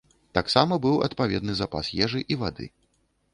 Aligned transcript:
Таксама 0.37 0.77
быў 0.85 0.95
адпаведны 1.07 1.53
запас 1.61 1.93
ежы 2.07 2.23
і 2.37 2.39
вады. 2.41 2.65